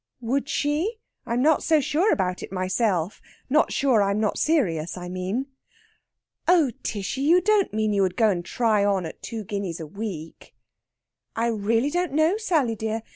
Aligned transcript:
"Would 0.19 0.49
she? 0.49 0.97
I'm 1.27 1.43
not 1.43 1.61
so 1.61 1.79
sure 1.79 2.11
about 2.11 2.41
it 2.41 2.51
myself 2.51 3.21
not 3.51 3.71
sure 3.71 4.01
I'm 4.01 4.19
not 4.19 4.39
serious, 4.39 4.97
I 4.97 5.09
mean." 5.09 5.45
"Oh, 6.47 6.71
Tishy! 6.81 7.21
You 7.21 7.39
don't 7.39 7.71
mean 7.71 7.93
you 7.93 8.01
would 8.01 8.17
go 8.17 8.29
and 8.31 8.43
try 8.43 8.83
on 8.83 9.05
at 9.05 9.21
two 9.21 9.43
guineas 9.43 9.79
a 9.79 9.85
week?" 9.85 10.55
"I 11.35 11.49
really 11.49 11.91
don't 11.91 12.13
know, 12.13 12.37
Sally 12.37 12.75
dear. 12.75 13.03